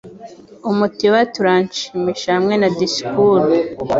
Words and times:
Umutiba 0.69 1.15
ati 1.23 1.37
Uranshimisha 1.43 2.27
hamwe 2.35 2.55
na 2.61 2.69
disikuru 2.77 3.45